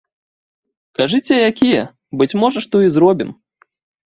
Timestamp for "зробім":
2.97-3.29